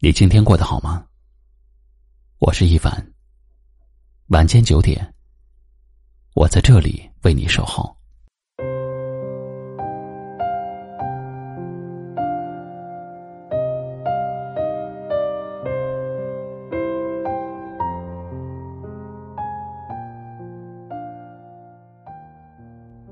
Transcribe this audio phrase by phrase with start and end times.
[0.00, 1.04] 你今天过得好吗？
[2.38, 3.04] 我是一凡。
[4.28, 5.12] 晚间九点，
[6.36, 7.92] 我在这里为你守候。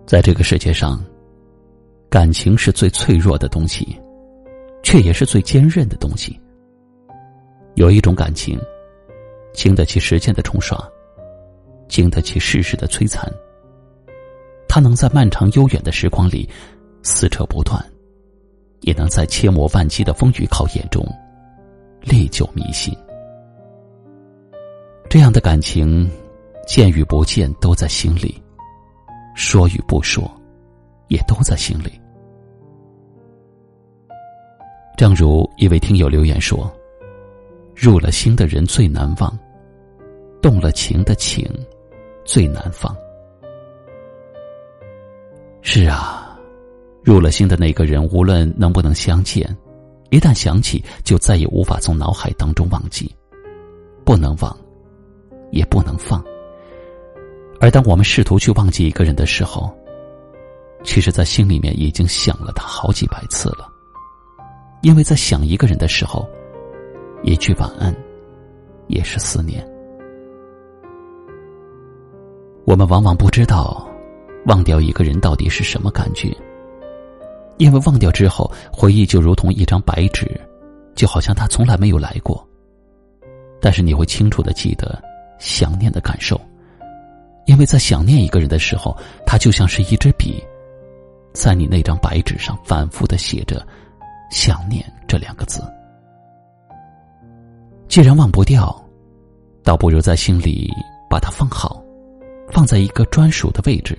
[0.06, 1.04] 在这个世界上，
[2.08, 4.00] 感情是最脆弱的东西，
[4.84, 6.40] 却也是最坚韧的东西。
[7.76, 8.58] 有一种感情，
[9.52, 10.82] 经得起时间的冲刷，
[11.88, 13.30] 经得起世事的摧残。
[14.66, 16.48] 它能在漫长悠远的时光里
[17.02, 17.78] 撕扯不断，
[18.80, 21.06] 也能在千磨万击的风雨考验中
[22.00, 22.96] 历久弥新。
[25.10, 26.10] 这样的感情，
[26.66, 28.42] 见与不见都在心里，
[29.34, 30.24] 说与不说
[31.08, 31.92] 也都在心里。
[34.96, 36.74] 正如一位听友留言说。
[37.76, 39.38] 入了心的人最难忘，
[40.40, 41.46] 动了情的情
[42.24, 42.96] 最难放。
[45.60, 46.38] 是啊，
[47.04, 49.46] 入了心的那个人，无论能不能相见，
[50.08, 53.14] 一旦想起，就再也无法从脑海当中忘记，
[54.06, 54.56] 不能忘，
[55.50, 56.24] 也不能放。
[57.60, 59.70] 而当我们试图去忘记一个人的时候，
[60.82, 63.68] 其实，在心里面已经想了他好几百次了，
[64.80, 66.26] 因为在想一个人的时候。
[67.26, 67.92] 一句晚安，
[68.86, 69.60] 也是思念。
[72.64, 73.84] 我们往往不知道，
[74.46, 76.32] 忘掉一个人到底是什么感觉。
[77.58, 80.40] 因为忘掉之后，回忆就如同一张白纸，
[80.94, 82.46] 就好像他从来没有来过。
[83.60, 85.02] 但是你会清楚的记得
[85.40, 86.40] 想念的感受，
[87.46, 88.96] 因为在想念一个人的时候，
[89.26, 90.40] 他就像是一支笔，
[91.32, 93.66] 在你那张白纸上反复的写着
[94.30, 95.60] “想念”这两个字。
[97.88, 98.74] 既然忘不掉，
[99.62, 100.70] 倒不如在心里
[101.08, 101.82] 把它放好，
[102.50, 103.98] 放在一个专属的位置，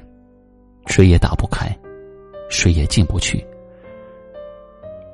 [0.85, 1.75] 谁也打不开，
[2.49, 3.43] 谁也进不去。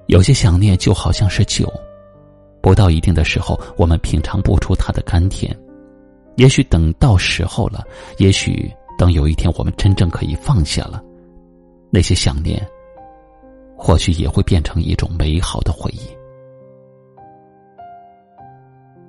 [0.08, 1.72] 有些想念就好像是酒，
[2.62, 5.58] 不到一定的时候，我们品尝不出它的甘甜。
[6.36, 7.86] 也许等到时候了，
[8.18, 11.02] 也许等有一天我们真正可以放下了，
[11.90, 12.62] 那些想念，
[13.78, 16.02] 或许也会变成一种美好的回忆。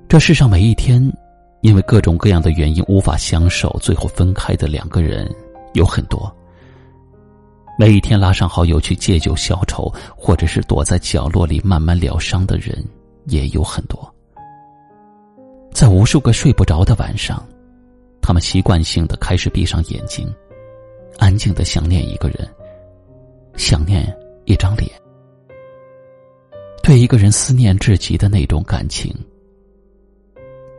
[0.06, 1.02] 这世上每一天，
[1.60, 5.28] 因为各种各样的原因无法相守，最后分开的两个人
[5.72, 6.32] 有很多。
[7.76, 12.84] 每一天拉上好友去借酒消愁，或者是躲在角落里慢慢疗伤的人
[13.26, 14.14] 也有很多。
[15.72, 17.44] 在无数个睡不着的晚上，
[18.20, 20.32] 他们习惯性的开始闭上眼睛，
[21.18, 22.48] 安静的想念一个人，
[23.56, 24.06] 想念
[24.44, 24.88] 一张脸，
[26.80, 29.12] 对一个人思念至极的那种感情。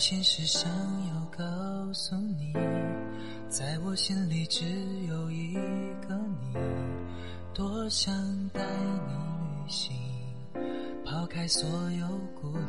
[0.00, 0.66] 心事想
[1.08, 1.44] 要告
[1.92, 2.54] 诉你，
[3.50, 4.64] 在我心里只
[5.06, 5.52] 有一
[6.08, 6.56] 个你，
[7.52, 8.14] 多想
[8.48, 8.62] 带
[9.06, 9.12] 你
[9.62, 9.94] 旅行，
[11.04, 12.06] 抛开所有
[12.40, 12.64] 顾虑。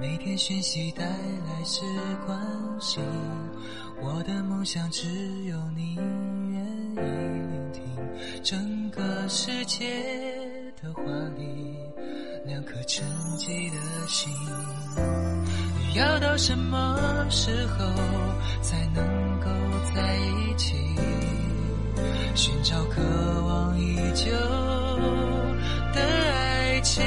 [0.00, 1.82] 每天讯息带来是
[2.26, 2.36] 关
[2.80, 3.00] 心，
[4.02, 5.08] 我的梦想只
[5.44, 7.84] 有你愿意聆听，
[8.42, 10.02] 整个世界
[10.82, 11.02] 的华
[11.38, 11.76] 丽。
[12.52, 13.02] 两颗沉
[13.38, 13.76] 寂的
[14.06, 14.30] 心，
[15.94, 17.78] 要到什么时候
[18.60, 19.02] 才能
[19.40, 19.48] 够
[19.94, 20.74] 在一起？
[22.34, 23.00] 寻找渴
[23.46, 24.30] 望已久
[25.94, 27.02] 的爱情。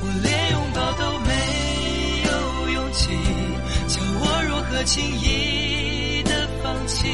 [0.00, 1.34] 我连拥抱都没
[2.24, 2.30] 有
[2.70, 3.10] 勇气，
[3.88, 7.08] 叫我如何轻易的放弃？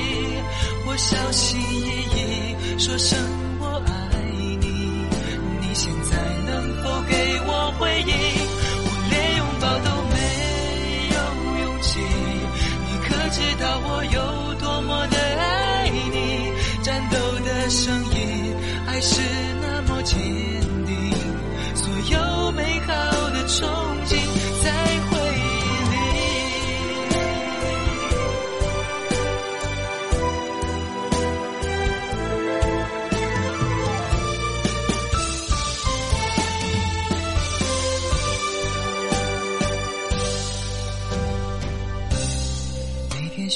[0.87, 3.19] 我小心翼翼说声。
[13.67, 16.53] 道我有多么的爱你，
[16.85, 18.55] 战斗的声音，
[18.87, 19.56] 爱是。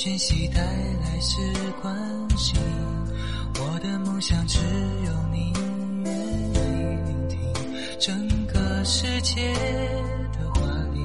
[0.02, 1.36] 讯息带来是
[1.82, 1.94] 关
[2.34, 2.58] 心，
[3.56, 4.58] 我的梦想只
[5.04, 5.52] 有你
[6.02, 6.18] 愿
[6.54, 6.56] 意
[7.04, 7.38] 聆听。
[7.98, 9.52] 整个世界
[10.32, 10.62] 的华
[10.94, 11.02] 丽，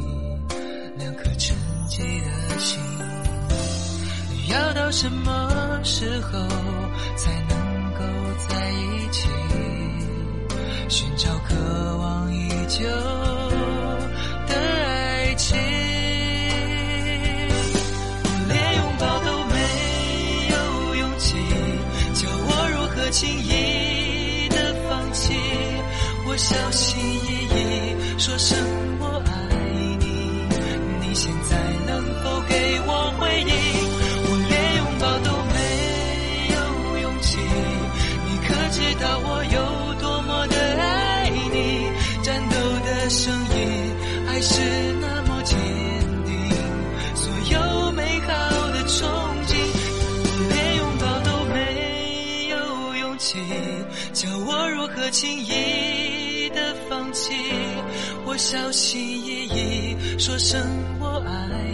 [0.98, 1.58] 两颗沉
[1.90, 2.80] 寂的心，
[4.50, 6.40] 要到什么时候
[7.18, 8.00] 才能够
[8.48, 9.28] 在一起？
[10.88, 12.88] 寻找渴望已久
[23.16, 25.34] 轻易的放弃？
[26.28, 28.58] 我小心翼翼说声
[29.00, 29.32] 我爱
[30.02, 30.06] 你，
[31.00, 31.56] 你现在
[31.88, 32.54] 能否给
[32.86, 33.54] 我回应？
[34.28, 35.56] 我连拥抱都没
[36.52, 36.58] 有
[37.04, 37.40] 勇气，
[38.28, 39.58] 你可知道我有
[40.02, 41.88] 多么的爱你？
[42.22, 42.54] 战斗
[42.86, 43.96] 的声音
[44.28, 44.60] 还是
[45.00, 45.05] 那
[54.86, 57.34] 如何轻易的放弃？
[58.24, 60.62] 我小心翼翼说声
[61.00, 61.65] 我爱